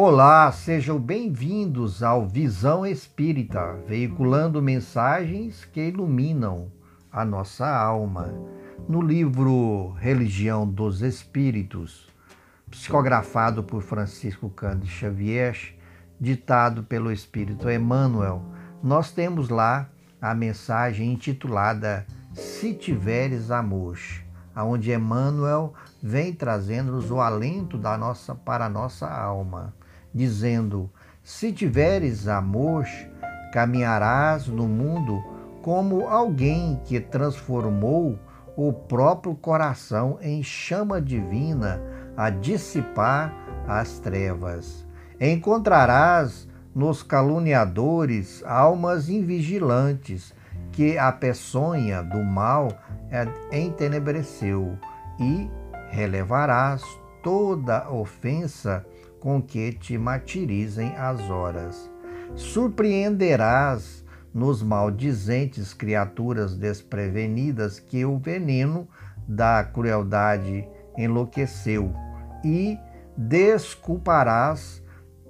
[0.00, 6.70] Olá, sejam bem-vindos ao Visão Espírita, veiculando mensagens que iluminam
[7.10, 8.32] a nossa alma.
[8.88, 12.08] No livro Religião dos Espíritos,
[12.70, 15.76] psicografado por Francisco Cândido Xavier,
[16.20, 18.40] ditado pelo Espírito Emmanuel,
[18.80, 19.90] nós temos lá
[20.22, 23.98] a mensagem intitulada Se Tiveres Amor,
[24.54, 29.76] aonde Emmanuel vem trazendo-nos o alento da nossa para a nossa alma
[30.14, 30.90] dizendo:
[31.22, 32.86] Se tiveres amor,
[33.52, 35.22] caminharás no mundo
[35.62, 38.18] como alguém que transformou
[38.56, 41.80] o próprio coração em chama divina
[42.16, 43.32] a dissipar
[43.66, 44.86] as trevas.
[45.20, 50.34] Encontrarás nos caluniadores almas invigilantes
[50.72, 52.68] que a peçonha do mal
[53.52, 54.78] entenebreceu
[55.18, 55.50] e
[55.90, 56.82] relevarás
[57.22, 58.84] toda ofensa
[59.20, 61.90] com que te martirizem as horas.
[62.34, 68.88] Surpreenderás nos maldizentes criaturas desprevenidas que o veneno
[69.26, 71.92] da crueldade enlouqueceu,
[72.44, 72.78] e
[73.16, 74.82] desculparás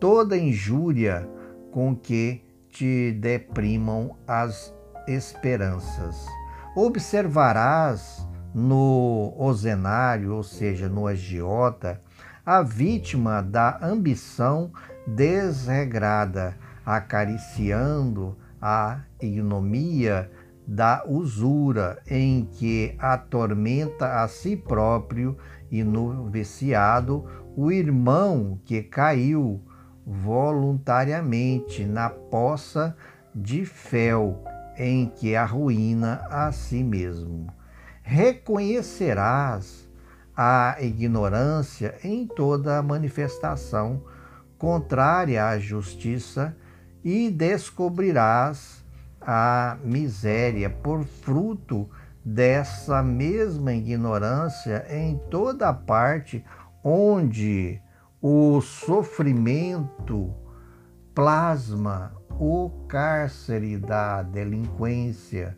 [0.00, 1.28] toda injúria
[1.70, 4.74] com que te deprimam as
[5.06, 6.26] esperanças.
[6.74, 12.00] Observarás no ozenário, ou seja, no agiota,
[12.46, 14.70] a vítima da ambição
[15.04, 20.30] desregrada, acariciando a ignomia
[20.64, 25.36] da usura em que atormenta a si próprio
[25.70, 27.24] e no viciado
[27.56, 29.60] o irmão que caiu
[30.06, 32.96] voluntariamente na poça
[33.34, 34.44] de fel
[34.78, 37.48] em que arruína a si mesmo.
[38.02, 39.85] Reconhecerás
[40.36, 44.02] a ignorância em toda manifestação
[44.58, 46.56] contrária à justiça
[47.02, 48.84] e descobrirás
[49.20, 51.88] a miséria por fruto
[52.24, 56.44] dessa mesma ignorância em toda parte
[56.82, 57.80] onde
[58.20, 60.34] o sofrimento
[61.14, 65.56] plasma o cárcere da delinquência,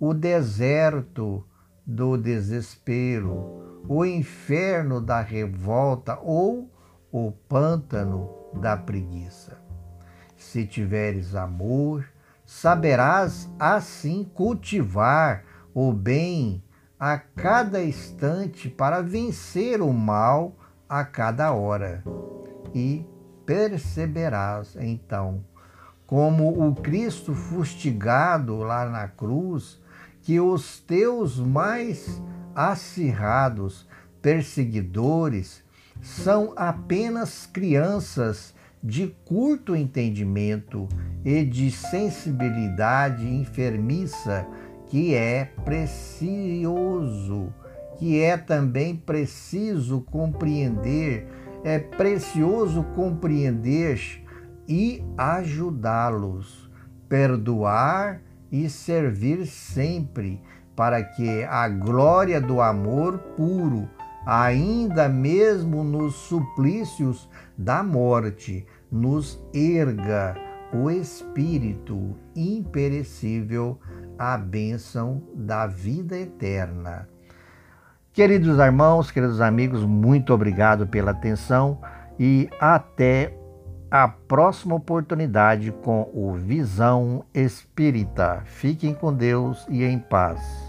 [0.00, 1.46] o deserto
[1.86, 6.70] do desespero, o inferno da revolta ou
[7.12, 9.58] o pântano da preguiça.
[10.36, 12.06] Se tiveres amor,
[12.44, 16.62] saberás assim cultivar o bem
[16.98, 20.56] a cada instante para vencer o mal
[20.88, 22.02] a cada hora.
[22.74, 23.06] E
[23.44, 25.44] perceberás então,
[26.06, 29.80] como o Cristo fustigado lá na cruz,
[30.22, 32.20] que os teus mais
[32.56, 33.86] acirrados
[34.22, 35.62] perseguidores
[36.00, 40.88] são apenas crianças de curto entendimento
[41.22, 44.46] e de sensibilidade enfermiça,
[44.86, 47.52] que é precioso,
[47.98, 51.28] que é também preciso compreender,
[51.62, 54.24] é precioso compreender
[54.68, 56.70] e ajudá-los,
[57.08, 60.40] perdoar e servir sempre
[60.76, 63.88] para que a glória do amor puro,
[64.26, 70.36] ainda mesmo nos suplícios da morte, nos erga
[70.72, 73.80] o espírito imperecível,
[74.18, 77.08] a bênção da vida eterna.
[78.12, 81.80] Queridos irmãos, queridos amigos, muito obrigado pela atenção
[82.18, 83.36] e até
[83.90, 88.42] a próxima oportunidade com o Visão Espírita.
[88.44, 90.65] Fiquem com Deus e em paz.